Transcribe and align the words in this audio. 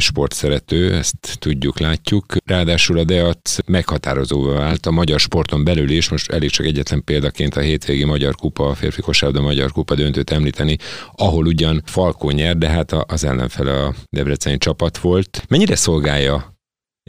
sportszerető, 0.00 0.94
ezt 0.94 1.38
tudjuk, 1.38 1.78
látjuk. 1.78 2.24
Ráadásul 2.44 2.98
a 2.98 3.04
Deat 3.04 3.62
meghatározóvá 3.66 4.58
vált 4.58 4.86
a 4.86 4.90
magyar 4.90 5.20
sporton 5.20 5.64
belül 5.64 5.90
is, 5.90 6.08
most 6.08 6.30
elég 6.30 6.50
csak 6.50 6.66
egyetlen 6.66 7.04
példaként 7.04 7.56
a 7.56 7.60
hétvégi 7.60 8.04
Magyar 8.04 8.34
Kupa, 8.34 8.68
a 8.68 8.74
férfi 8.74 9.00
kosárlabda 9.00 9.46
Magyar 9.46 9.72
Kupa 9.72 9.94
döntőt 9.94 10.30
említeni, 10.30 10.76
ahol 11.16 11.46
ugyan 11.46 11.82
Falkó 11.86 12.30
nyer, 12.30 12.56
de 12.56 12.68
hát 12.68 12.92
az 12.92 13.24
ellenfele 13.24 13.84
a 13.84 13.94
debreceni 14.10 14.58
csapat 14.58 14.98
volt. 14.98 15.44
Mennyire 15.48 15.76
szolgálja 15.76 16.49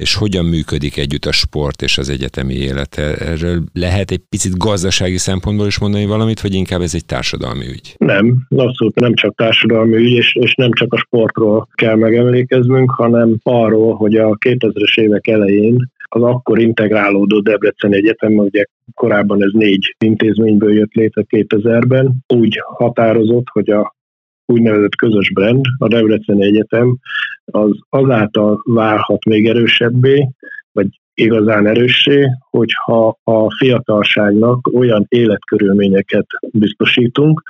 és 0.01 0.15
hogyan 0.15 0.45
működik 0.45 0.97
együtt 0.97 1.25
a 1.25 1.31
sport 1.31 1.81
és 1.81 1.97
az 1.97 2.09
egyetemi 2.09 2.53
élet. 2.53 2.97
Erről 3.19 3.63
lehet 3.73 4.11
egy 4.11 4.21
picit 4.29 4.57
gazdasági 4.57 5.17
szempontból 5.17 5.67
is 5.67 5.79
mondani 5.79 6.05
valamit, 6.05 6.41
vagy 6.41 6.53
inkább 6.53 6.81
ez 6.81 6.95
egy 6.95 7.05
társadalmi 7.05 7.65
ügy? 7.67 7.95
Nem, 7.97 8.47
abszolút 8.49 8.99
nem 8.99 9.13
csak 9.13 9.35
társadalmi 9.35 9.95
ügy, 9.95 10.11
és, 10.11 10.35
és 10.35 10.55
nem 10.55 10.71
csak 10.71 10.93
a 10.93 10.97
sportról 10.97 11.67
kell 11.73 11.95
megemlékeznünk, 11.95 12.91
hanem 12.91 13.37
arról, 13.43 13.95
hogy 13.95 14.15
a 14.15 14.37
2000-es 14.37 14.99
évek 14.99 15.27
elején 15.27 15.89
az 16.13 16.21
akkor 16.21 16.59
integrálódó 16.59 17.39
Debrecen 17.39 17.93
Egyetem, 17.93 18.37
ugye 18.37 18.63
korábban 18.93 19.43
ez 19.43 19.51
négy 19.53 19.95
intézményből 19.99 20.73
jött 20.73 20.93
létre 20.93 21.25
2000-ben, 21.29 22.13
úgy 22.27 22.61
határozott, 22.63 23.45
hogy 23.51 23.69
a 23.69 23.95
úgynevezett 24.51 24.95
közös 24.95 25.31
brand, 25.33 25.65
a 25.77 25.87
Debrecen 25.87 26.41
Egyetem, 26.41 26.97
az 27.45 27.71
azáltal 27.89 28.61
válhat 28.65 29.25
még 29.25 29.47
erősebbé, 29.47 30.27
vagy 30.71 30.87
igazán 31.13 31.67
erőssé, 31.67 32.27
hogyha 32.49 33.17
a 33.23 33.55
fiatalságnak 33.55 34.67
olyan 34.73 35.05
életkörülményeket 35.09 36.25
biztosítunk, 36.51 37.41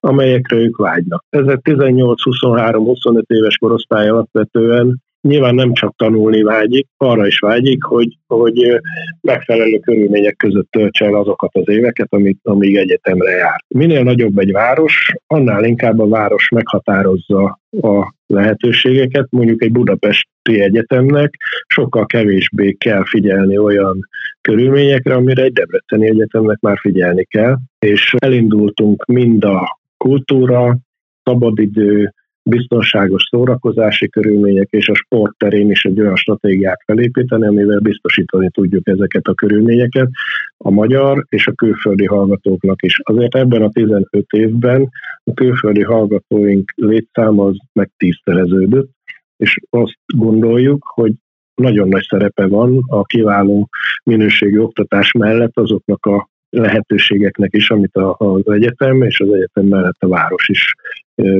amelyekre 0.00 0.56
ők 0.56 0.76
vágynak. 0.76 1.24
Ezek 1.28 1.60
18-23-25 1.62 3.22
éves 3.26 3.56
korosztály 3.56 4.08
alapvetően 4.08 5.02
nyilván 5.20 5.54
nem 5.54 5.72
csak 5.72 5.96
tanulni 5.96 6.42
vágyik, 6.42 6.86
arra 6.96 7.26
is 7.26 7.38
vágyik, 7.38 7.82
hogy, 7.82 8.16
hogy 8.26 8.80
megfelelő 9.20 9.78
körülmények 9.78 10.36
között 10.36 10.70
töltse 10.70 11.04
el 11.04 11.14
azokat 11.14 11.54
az 11.54 11.68
éveket, 11.68 12.06
amit, 12.10 12.38
amíg 12.42 12.76
egyetemre 12.76 13.30
jár. 13.30 13.64
Minél 13.68 14.02
nagyobb 14.02 14.38
egy 14.38 14.52
város, 14.52 15.12
annál 15.26 15.64
inkább 15.64 15.98
a 15.98 16.08
város 16.08 16.48
meghatározza 16.48 17.60
a 17.80 18.14
lehetőségeket. 18.26 19.26
Mondjuk 19.30 19.62
egy 19.62 19.72
budapesti 19.72 20.60
egyetemnek 20.60 21.34
sokkal 21.66 22.06
kevésbé 22.06 22.72
kell 22.72 23.04
figyelni 23.04 23.58
olyan 23.58 24.08
körülményekre, 24.40 25.14
amire 25.14 25.42
egy 25.42 25.52
debreceni 25.52 26.06
egyetemnek 26.08 26.60
már 26.60 26.78
figyelni 26.78 27.24
kell. 27.24 27.56
És 27.78 28.14
elindultunk 28.18 29.04
mind 29.04 29.44
a 29.44 29.78
kultúra, 29.96 30.78
szabadidő, 31.22 32.14
biztonságos 32.50 33.22
szórakozási 33.30 34.08
körülmények 34.08 34.68
és 34.70 34.88
a 34.88 34.94
sport 34.94 35.36
terén 35.36 35.70
is 35.70 35.84
egy 35.84 36.00
olyan 36.00 36.16
stratégiát 36.16 36.82
felépíteni, 36.84 37.46
amivel 37.46 37.78
biztosítani 37.78 38.50
tudjuk 38.50 38.88
ezeket 38.88 39.26
a 39.26 39.34
körülményeket 39.34 40.08
a 40.56 40.70
magyar 40.70 41.24
és 41.28 41.46
a 41.46 41.52
külföldi 41.52 42.06
hallgatóknak 42.06 42.82
is. 42.82 43.00
Azért 43.02 43.34
ebben 43.34 43.62
a 43.62 43.70
15 43.70 44.08
évben 44.30 44.88
a 45.24 45.34
külföldi 45.34 45.82
hallgatóink 45.82 46.72
létszáma 46.76 47.44
az 47.44 47.56
meg 47.72 47.90
tízszereződött, 47.96 48.90
és 49.36 49.58
azt 49.70 49.98
gondoljuk, 50.16 50.84
hogy 50.94 51.12
nagyon 51.54 51.88
nagy 51.88 52.06
szerepe 52.08 52.46
van 52.46 52.78
a 52.86 53.02
kiváló 53.02 53.68
minőségi 54.04 54.58
oktatás 54.58 55.12
mellett 55.12 55.58
azoknak 55.58 56.06
a 56.06 56.28
lehetőségeknek 56.50 57.54
is, 57.54 57.70
amit 57.70 57.96
az 58.16 58.48
egyetem 58.50 59.02
és 59.02 59.20
az 59.20 59.32
egyetem 59.32 59.64
mellett 59.64 59.98
a 59.98 60.08
város 60.08 60.48
is 60.48 60.74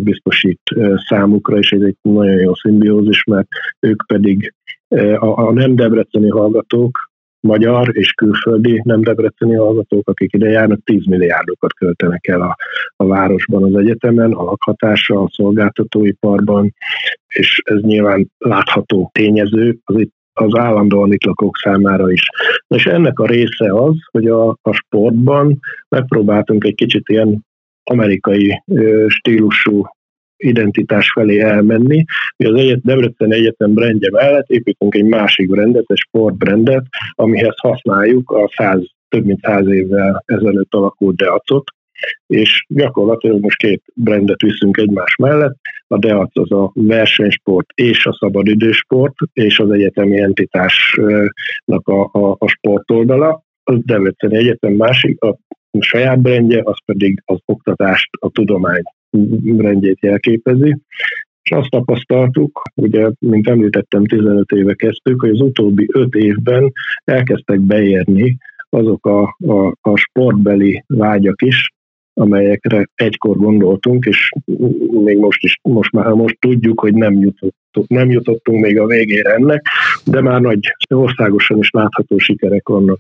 biztosít 0.01 0.61
számukra, 1.09 1.59
és 1.59 1.73
ez 1.73 1.81
egy 1.81 1.97
nagyon 2.03 2.41
jó 2.41 2.55
szimbiózis, 2.55 3.25
mert 3.25 3.49
ők 3.81 4.07
pedig 4.07 4.55
a, 5.19 5.47
a 5.47 5.53
nem 5.53 5.75
debreceni 5.75 6.29
hallgatók, 6.29 7.11
magyar 7.41 7.97
és 7.97 8.13
külföldi 8.13 8.81
nem 8.85 9.01
debreceni 9.01 9.55
hallgatók, 9.55 10.09
akik 10.09 10.33
ide 10.33 10.49
járnak, 10.49 10.81
10 10.85 11.07
milliárdokat 11.07 11.73
költenek 11.73 12.27
el 12.27 12.41
a, 12.41 12.57
a 12.97 13.07
városban, 13.07 13.63
az 13.63 13.81
egyetemen, 13.81 14.33
a 14.33 14.43
lakhatásra, 14.43 15.23
a 15.23 15.31
szolgáltatóiparban, 15.33 16.75
és 17.27 17.63
ez 17.65 17.81
nyilván 17.81 18.31
látható 18.39 19.11
tényező, 19.15 19.79
az 19.85 19.99
itt 19.99 20.15
az 20.41 20.59
állandóan 20.59 21.13
itt 21.13 21.25
lakók 21.25 21.57
számára 21.57 22.11
is. 22.11 22.29
És 22.69 22.87
ennek 22.87 23.19
a 23.19 23.27
része 23.27 23.75
az, 23.75 23.97
hogy 24.11 24.27
a, 24.27 24.49
a 24.49 24.73
sportban 24.73 25.59
megpróbáltunk 25.89 26.65
egy 26.65 26.75
kicsit 26.75 27.09
ilyen 27.09 27.47
amerikai 27.85 28.63
stílusú 29.07 29.85
identitás 30.37 31.11
felé 31.13 31.39
elmenni. 31.39 32.05
Mi 32.37 32.47
az 32.47 32.55
egyet, 32.55 32.83
Debrecen 32.83 33.33
Egyetem 33.33 33.75
brandje 33.75 34.11
mellett 34.11 34.49
építünk 34.49 34.95
egy 34.95 35.05
másik 35.05 35.49
brandet, 35.49 35.85
egy 35.87 35.99
sportbrandet, 36.09 36.85
amihez 37.15 37.59
használjuk 37.61 38.31
a 38.31 38.51
100, 38.57 38.83
több 39.09 39.25
mint 39.25 39.41
száz 39.41 39.67
évvel 39.67 40.23
ezelőtt 40.27 40.75
alakult 40.75 41.17
Deacot, 41.17 41.65
és 42.27 42.65
gyakorlatilag 42.69 43.41
most 43.41 43.57
két 43.57 43.83
brandet 43.95 44.41
viszünk 44.41 44.77
egymás 44.77 45.17
mellett. 45.17 45.57
A 45.87 45.99
DEAC 45.99 46.39
az 46.39 46.53
a 46.53 46.71
versenysport 46.75 47.67
és 47.75 48.07
a 48.07 48.17
szabadidősport, 48.21 49.15
és 49.33 49.59
az 49.59 49.71
egyetemi 49.71 50.21
entitásnak 50.21 51.89
a, 51.89 52.11
a, 52.13 52.37
a 52.39 52.49
sportoldala. 52.49 53.43
Az 53.65 53.79
Debreceni 53.85 54.37
Egyetem 54.37 54.73
másik, 54.73 55.23
a 55.23 55.39
saját 55.79 56.21
brandje, 56.21 56.61
az 56.65 56.77
pedig 56.85 57.23
az 57.25 57.39
oktatást, 57.45 58.09
a 58.21 58.31
tudomány 58.31 58.83
rendjét 59.59 59.99
jelképezi. 60.01 60.77
És 61.43 61.51
azt 61.51 61.71
tapasztaltuk, 61.71 62.63
ugye, 62.75 63.09
mint 63.19 63.49
említettem, 63.49 64.05
15 64.05 64.51
éve 64.51 64.75
kezdtük, 64.75 65.21
hogy 65.21 65.31
az 65.31 65.41
utóbbi 65.41 65.89
5 65.93 66.15
évben 66.15 66.73
elkezdtek 67.05 67.61
beérni 67.61 68.37
azok 68.69 69.07
a, 69.07 69.23
a, 69.47 69.75
a 69.81 69.97
sportbeli 69.97 70.85
vágyak 70.87 71.43
is, 71.43 71.71
amelyekre 72.15 72.87
egykor 72.95 73.37
gondoltunk, 73.37 74.05
és 74.05 74.31
még 75.05 75.19
most 75.19 75.45
is, 75.45 75.59
most 75.63 75.93
már 75.93 76.07
most 76.07 76.37
tudjuk, 76.39 76.81
hogy 76.81 76.95
nem 76.95 77.13
jutottunk, 77.13 77.89
nem 77.89 78.11
jutottunk 78.11 78.61
még 78.61 78.79
a 78.79 78.87
végére 78.87 79.35
ennek, 79.35 79.67
de 80.05 80.21
már 80.21 80.41
nagy 80.41 80.77
országosan 80.89 81.59
is 81.59 81.71
látható 81.71 82.19
sikerek 82.19 82.69
vannak. 82.69 82.99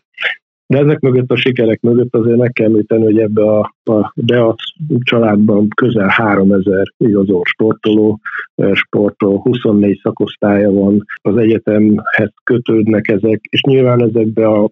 De 0.66 0.78
ezek 0.78 1.00
mögött 1.00 1.30
a 1.30 1.36
sikerek 1.36 1.80
mögött 1.80 2.14
azért 2.14 2.36
meg 2.36 2.52
kell 2.52 2.66
említeni, 2.66 3.02
hogy 3.02 3.18
ebbe 3.18 3.42
a, 3.42 3.74
a 3.84 4.12
DEAC 4.14 4.62
családban 4.98 5.68
közel 5.68 6.08
3000 6.08 6.92
igazolt 6.96 7.46
sportoló, 7.46 8.20
sportoló, 8.72 9.40
24 9.42 10.00
szakosztálya 10.02 10.70
van, 10.70 11.04
az 11.22 11.36
egyetemhez 11.36 12.32
kötődnek 12.44 13.08
ezek, 13.08 13.40
és 13.42 13.60
nyilván 13.60 14.02
ezekbe 14.02 14.46
a 14.46 14.70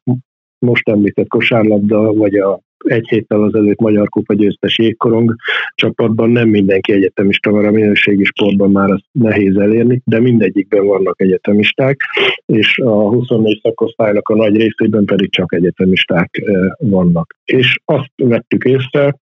most 0.59 0.89
említett 0.89 1.29
kosárlabda, 1.29 2.13
vagy 2.13 2.35
a 2.35 2.61
egy 2.85 3.09
héttel 3.09 3.43
azelőtt 3.43 3.81
Magyar 3.81 4.09
Kupa 4.09 4.35
győztes 4.35 4.79
jégkorong 4.79 5.35
csapatban 5.75 6.31
nem 6.31 6.49
mindenki 6.49 6.93
egyetemista 6.93 7.51
van, 7.51 7.65
a 7.65 7.71
minőségi 7.71 8.25
sportban 8.25 8.71
már 8.71 8.91
azt 8.91 9.05
nehéz 9.13 9.57
elérni, 9.57 10.01
de 10.05 10.21
mindegyikben 10.21 10.87
vannak 10.87 11.21
egyetemisták, 11.21 12.01
és 12.47 12.79
a 12.79 13.09
24 13.09 13.61
szakosztálynak 13.63 14.29
a 14.29 14.35
nagy 14.37 14.57
részében 14.57 15.05
pedig 15.05 15.33
csak 15.33 15.55
egyetemisták 15.55 16.43
vannak. 16.79 17.37
És 17.45 17.79
azt 17.85 18.13
vettük 18.17 18.65
észre, 18.65 19.15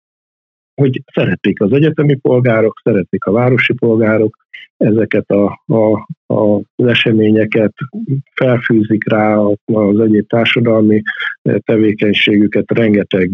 hogy 0.75 1.03
szeretik 1.15 1.61
az 1.61 1.73
egyetemi 1.73 2.15
polgárok, 2.15 2.81
szeretik 2.85 3.25
a 3.25 3.33
városi 3.33 3.75
polgárok, 3.75 4.45
ezeket 4.77 5.31
a, 5.31 5.63
a, 5.67 6.07
a, 6.35 6.57
az 6.77 6.87
eseményeket 6.87 7.73
felfűzik 8.35 9.09
rá 9.09 9.37
az 9.65 10.01
egyéb 10.01 10.29
társadalmi 10.29 11.03
tevékenységüket, 11.43 12.65
rengeteg 12.67 13.31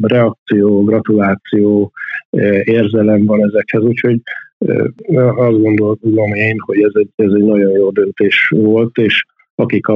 reakció, 0.00 0.84
gratuláció, 0.84 1.92
érzelem 2.64 3.24
van 3.24 3.44
ezekhez, 3.44 3.82
úgyhogy 3.82 4.20
azt 5.36 5.60
gondolom 5.60 6.32
én, 6.34 6.56
hogy 6.58 6.82
ez 6.82 6.92
egy, 6.92 7.10
ez 7.16 7.32
egy 7.32 7.44
nagyon 7.44 7.70
jó 7.70 7.90
döntés 7.90 8.48
volt, 8.56 8.96
és 8.96 9.24
akik 9.54 9.86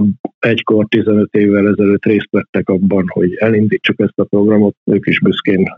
egykor 0.42 0.86
15 0.88 1.34
évvel 1.34 1.68
ezelőtt 1.68 2.04
részt 2.04 2.28
vettek 2.30 2.68
abban, 2.68 3.04
hogy 3.08 3.34
elindítsuk 3.34 4.00
ezt 4.00 4.18
a 4.18 4.24
programot, 4.24 4.74
ők 4.84 5.06
is 5.06 5.20
büszkén 5.20 5.72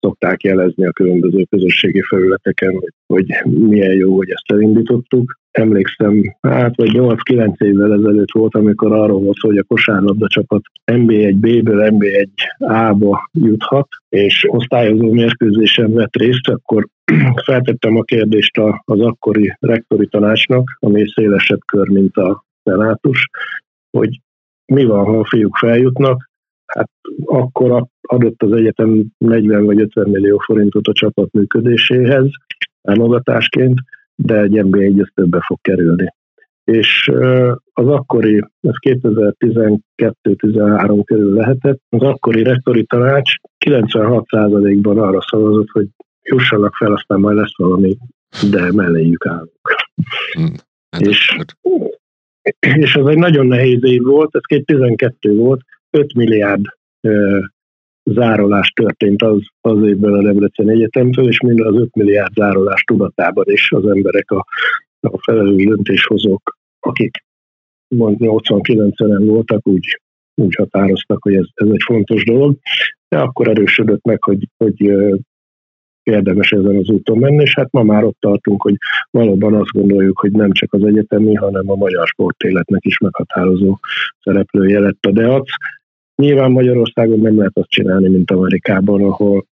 szokták 0.00 0.42
jelezni 0.42 0.86
a 0.86 0.92
különböző 0.92 1.44
közösségi 1.50 2.02
felületeken, 2.02 2.80
hogy, 3.06 3.26
milyen 3.44 3.92
jó, 3.92 4.16
hogy 4.16 4.30
ezt 4.30 4.52
elindítottuk. 4.52 5.38
Emlékszem, 5.50 6.36
hát 6.40 6.76
vagy 6.76 6.90
8-9 6.92 7.62
évvel 7.62 7.92
ezelőtt 7.92 8.32
volt, 8.32 8.54
amikor 8.54 8.92
arról 8.92 9.20
volt, 9.20 9.38
hogy 9.40 9.56
a 9.56 9.62
kosárlabda 9.62 10.26
csapat 10.28 10.62
NB1B-ből 10.92 11.94
NB1A-ba 11.98 13.30
juthat, 13.32 13.88
és 14.08 14.46
osztályozó 14.50 15.12
mérkőzésen 15.12 15.92
vett 15.92 16.16
részt, 16.16 16.48
akkor 16.48 16.88
feltettem 17.46 17.96
a 17.96 18.02
kérdést 18.02 18.58
az 18.84 19.00
akkori 19.00 19.56
rektori 19.60 20.06
tanácsnak, 20.06 20.76
ami 20.80 21.04
szélesebb 21.14 21.60
kör, 21.66 21.88
mint 21.88 22.16
a 22.16 22.44
szenátus, 22.62 23.28
hogy 23.96 24.20
mi 24.66 24.84
van, 24.84 25.04
ha 25.04 25.18
a 25.18 25.24
fiúk 25.24 25.56
feljutnak, 25.56 26.30
hát 26.66 26.90
akkor 27.24 27.86
adott 28.00 28.42
az 28.42 28.52
egyetem 28.52 29.04
40 29.18 29.64
vagy 29.64 29.80
50 29.80 30.08
millió 30.08 30.38
forintot 30.38 30.86
a 30.86 30.92
csapat 30.92 31.32
működéséhez, 31.32 32.26
támogatásként, 32.82 33.78
de 34.14 34.40
egy 34.40 34.52
MB1 34.52 35.06
többe 35.14 35.40
fog 35.46 35.60
kerülni. 35.60 36.14
és 36.64 37.10
az 37.72 37.86
akkori, 37.86 38.44
ez 38.60 38.74
2012-13 38.88 41.02
körül 41.04 41.34
lehetett, 41.34 41.80
az 41.88 42.02
akkori 42.02 42.42
rektori 42.42 42.84
tanács 42.84 43.32
96%-ban 43.66 44.98
arra 44.98 45.20
szavazott, 45.30 45.68
hogy 45.68 45.88
jussanak 46.22 46.74
fel, 46.74 46.92
aztán 46.92 47.20
majd 47.20 47.36
lesz 47.36 47.56
valami, 47.56 47.96
de 48.50 48.72
melléjük 48.72 49.26
állunk. 49.26 49.74
Hmm. 50.32 50.52
Hát 50.90 51.00
és, 51.00 51.36
és 52.82 52.94
az 52.94 53.06
egy 53.06 53.18
nagyon 53.18 53.46
nehéz 53.46 53.84
év 53.84 54.02
volt, 54.02 54.34
ez 54.34 54.42
2012 54.44 55.34
volt, 55.34 55.60
5 55.90 56.14
milliárd 56.14 56.64
zárolás 58.04 58.68
történt 58.68 59.22
az, 59.22 59.40
az 59.60 59.82
évben 59.82 60.12
a 60.12 60.22
Debrecen 60.22 60.70
Egyetemtől, 60.70 61.28
és 61.28 61.40
mind 61.40 61.60
az 61.60 61.74
5 61.74 61.94
milliárd 61.94 62.34
zárolás 62.34 62.82
tudatában 62.82 63.44
is 63.48 63.72
az 63.72 63.86
emberek, 63.86 64.30
a, 64.30 64.46
a 65.00 65.18
felelős 65.18 65.64
döntéshozók, 65.64 66.56
akik 66.80 67.24
89-en 67.94 69.22
voltak, 69.26 69.66
úgy, 69.66 70.00
úgy 70.34 70.54
határoztak, 70.54 71.22
hogy 71.22 71.34
ez, 71.34 71.46
ez 71.54 71.68
egy 71.68 71.82
fontos 71.84 72.24
dolog, 72.24 72.56
de 73.08 73.18
akkor 73.18 73.48
erősödött 73.48 74.04
meg, 74.04 74.22
hogy, 74.22 74.48
hogy 74.56 74.82
érdemes 76.06 76.52
ezen 76.52 76.76
az 76.76 76.88
úton 76.88 77.18
menni, 77.18 77.42
és 77.42 77.54
hát 77.54 77.72
ma 77.72 77.82
már 77.82 78.04
ott 78.04 78.16
tartunk, 78.20 78.62
hogy 78.62 78.74
valóban 79.10 79.54
azt 79.54 79.70
gondoljuk, 79.70 80.18
hogy 80.18 80.32
nem 80.32 80.52
csak 80.52 80.72
az 80.72 80.84
egyetemi, 80.84 81.34
hanem 81.34 81.70
a 81.70 81.74
magyar 81.74 82.06
sportéletnek 82.06 82.84
is 82.84 82.98
meghatározó 82.98 83.78
szereplője 84.20 84.80
lett 84.80 85.04
a 85.06 85.10
DEAC. 85.10 85.48
Nyilván 86.14 86.50
Magyarországon 86.50 87.20
nem 87.20 87.36
lehet 87.36 87.58
azt 87.58 87.68
csinálni, 87.68 88.08
mint 88.08 88.30
Amerikában, 88.30 89.02
ahol 89.02 89.46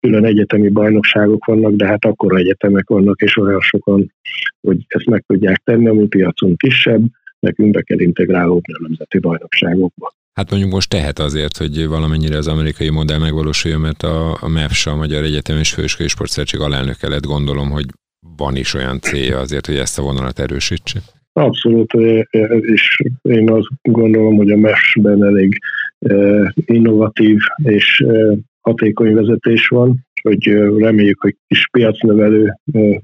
külön 0.00 0.24
egyetemi 0.24 0.68
bajnokságok 0.68 1.44
vannak, 1.44 1.72
de 1.72 1.86
hát 1.86 2.04
akkor 2.04 2.36
egyetemek 2.38 2.88
vannak, 2.88 3.20
és 3.20 3.36
olyan 3.36 3.60
sokan, 3.60 4.12
hogy 4.60 4.84
ezt 4.88 5.06
meg 5.06 5.24
tudják 5.26 5.56
tenni, 5.64 5.88
ami 5.88 6.06
piacon 6.06 6.56
kisebb, 6.56 7.02
nekünk 7.38 7.70
be 7.70 7.82
kell 7.82 8.00
integrálódni 8.00 8.72
a 8.72 8.78
nemzeti 8.80 9.18
bajnokságokba. 9.18 10.14
Hát 10.36 10.50
mondjuk 10.50 10.72
most 10.72 10.90
tehet 10.90 11.18
azért, 11.18 11.56
hogy 11.56 11.86
valamennyire 11.86 12.36
az 12.36 12.48
amerikai 12.48 12.90
modell 12.90 13.18
megvalósuljon, 13.18 13.80
mert 13.80 14.02
a, 14.02 14.36
a 14.40 14.48
MEFS, 14.48 14.86
a 14.86 14.96
Magyar 14.96 15.22
Egyetem 15.24 15.56
és 15.56 15.72
Főiskolai 15.72 16.08
Sportszertség 16.08 16.60
alelnöke 16.60 17.08
lett, 17.08 17.26
gondolom, 17.26 17.70
hogy 17.70 17.84
van 18.36 18.56
is 18.56 18.74
olyan 18.74 19.00
célja 19.00 19.38
azért, 19.38 19.66
hogy 19.66 19.76
ezt 19.76 19.98
a 19.98 20.02
vonalat 20.02 20.38
erősítse. 20.38 21.00
Abszolút, 21.32 21.92
és 22.60 23.02
én 23.22 23.50
azt 23.50 23.68
gondolom, 23.82 24.36
hogy 24.36 24.50
a 24.50 24.56
MES-ben 24.56 25.24
elég 25.24 25.58
innovatív 26.54 27.38
és 27.62 28.04
hatékony 28.60 29.14
vezetés 29.14 29.68
van, 29.68 30.05
hogy 30.26 30.46
reméljük, 30.78 31.20
hogy 31.20 31.36
kis 31.46 31.68
piacnövelő, 31.72 32.52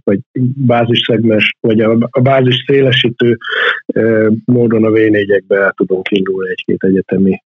vagy 0.05 0.21
bázisszegmes, 0.57 1.57
vagy 1.61 1.81
a 2.11 2.21
bázis 2.23 2.65
szélesítő 2.67 3.39
módon 4.45 4.85
a 4.85 4.91
v 4.91 4.97
el 5.53 5.73
tudunk 5.77 6.11
indulni 6.11 6.51
egy-két 6.51 6.83
egyetemi 6.83 7.43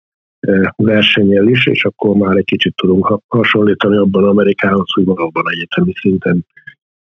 versenyel 0.76 1.48
is, 1.48 1.66
és 1.66 1.84
akkor 1.84 2.16
már 2.16 2.36
egy 2.36 2.44
kicsit 2.44 2.74
tudunk 2.74 3.20
hasonlítani 3.26 3.96
abban 3.96 4.24
Amerikához, 4.24 4.92
hogy 4.92 5.04
valóban 5.04 5.44
egyetemi 5.50 5.92
szinten 6.00 6.46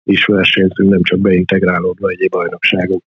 is 0.04 0.24
versenyzünk, 0.24 0.90
nem 0.90 1.02
csak 1.02 1.18
beintegrálódva 1.18 2.08
egy 2.08 2.28
bajnokságok. 2.30 3.00